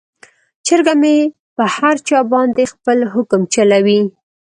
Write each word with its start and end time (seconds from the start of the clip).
چرګه 0.65 0.93
مې 1.01 1.15
په 1.55 1.63
هر 1.75 1.95
چا 2.07 2.19
باندې 2.33 2.63
خپل 2.73 2.99
حکم 3.13 3.41
چلوي. 3.53 4.01